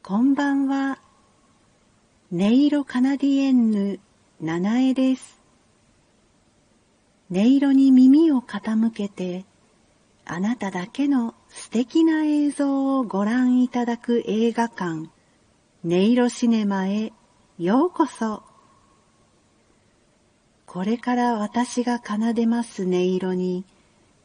[0.00, 0.98] こんばんは。
[2.32, 4.00] 音色カナディエンヌ、
[4.40, 5.38] 七重です。
[7.30, 9.44] 音色に耳を傾けて、
[10.24, 15.10] あなただけの素敵な映像をご覧いただく映画館、
[15.84, 17.12] 音色シネマへ
[17.58, 18.44] ようこそ。
[20.64, 23.66] これから私が奏でます音色に、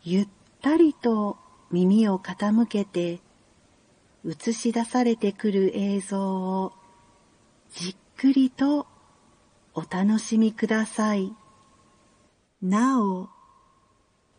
[0.03, 0.27] ゆっ
[0.61, 1.37] たりと
[1.71, 3.19] 耳を傾けて、
[4.25, 6.73] 映し出されてくる映像を
[7.71, 8.87] じっくりと
[9.73, 11.33] お楽しみください。
[12.61, 13.29] なお、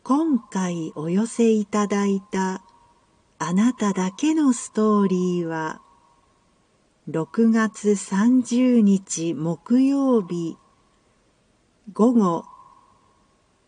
[0.03, 2.63] 今回お寄せいただいた
[3.39, 5.83] あなただけのストーリーは
[7.11, 10.57] 6月30日木曜日
[11.93, 12.45] 午後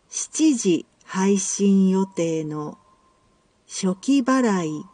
[0.09, 2.79] 7時配信予定の
[3.67, 4.85] 初期払い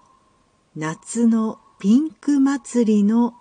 [0.76, 3.36] 夏のピンク祭りの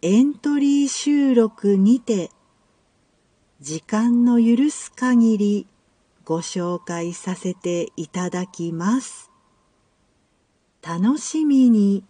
[0.00, 2.30] エントリー収録にて
[3.60, 5.66] 時間の許す限り
[6.24, 9.30] ご紹介させていただきます。
[10.82, 12.04] 楽しみに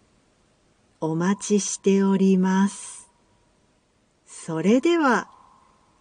[1.00, 3.10] お待ちしております。
[4.26, 5.28] それでは、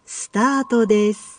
[0.04, 1.35] スタートです。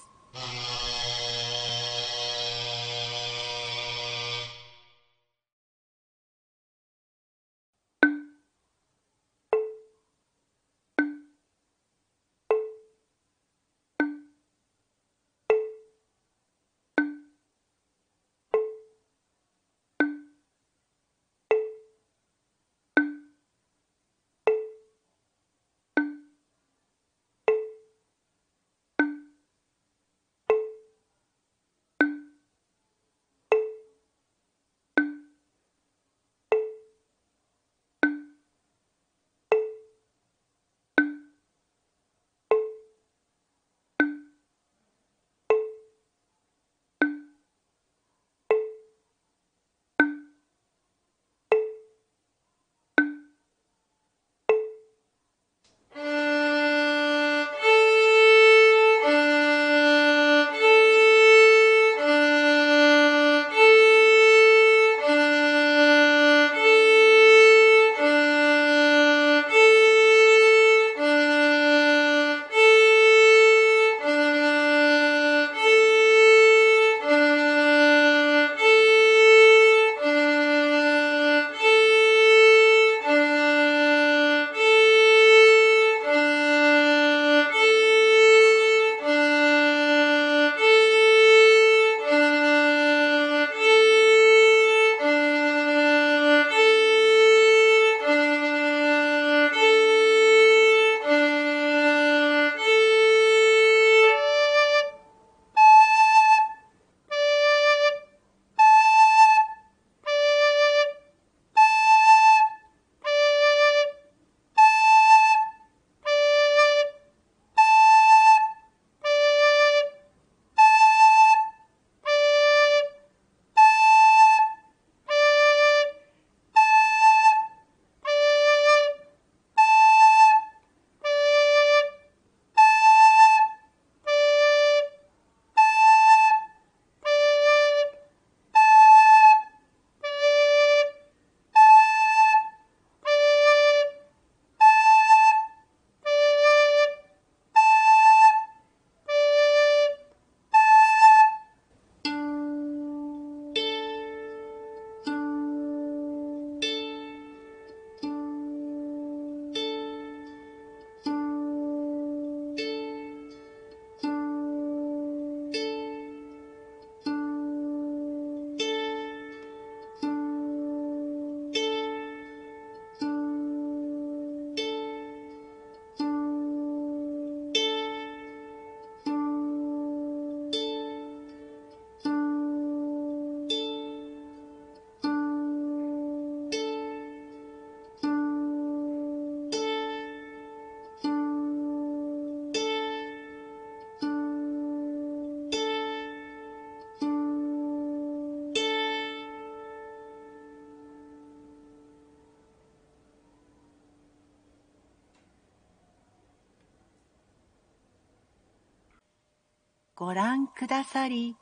[210.00, 211.36] ご覧くださり、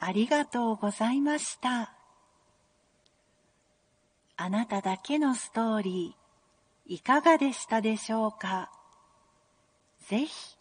[0.00, 1.94] ありがとうございました。
[4.36, 8.72] あなただけのストーリー、いかがでしたでしょうか？
[10.08, 10.56] ぜひ、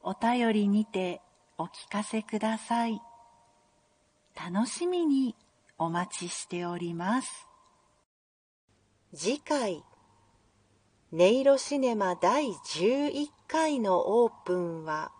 [0.00, 1.20] お便りにて
[1.58, 3.02] お聞かせください。
[4.34, 5.36] 楽しみに
[5.76, 7.46] お待ちしております。
[9.14, 9.84] 次回、
[11.12, 15.12] 音色シネマ第11回のオープンは、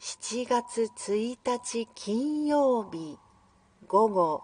[0.00, 3.18] 7月1日金曜日
[3.88, 4.42] 午後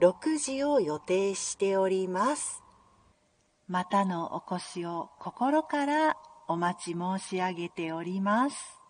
[0.00, 2.64] 6時を予定しております。
[3.68, 6.16] またのお越しを心から
[6.48, 8.80] お待ち申し上げております。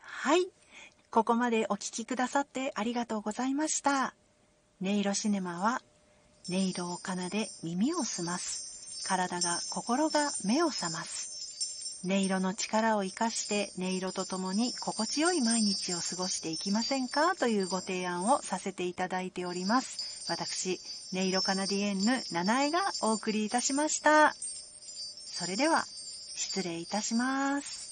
[0.00, 0.48] はい。
[1.12, 4.16] ここまでお聴きくださってありがとうございました。
[4.82, 5.82] 音色シネマは
[6.50, 9.06] 音色を奏で耳を澄ます。
[9.06, 11.33] 体が心が目を覚ます。
[12.06, 17.34] 音色の力を生かして音色とともに心地よい毎日を過ごしていきませんか？
[17.34, 20.30] というご提案をさせていただいております。
[20.30, 20.80] 私、
[21.14, 24.34] 音色カナディエンヌ、七重がお送りいたしました。
[24.34, 25.84] それでは、
[26.36, 27.83] 失礼いたします。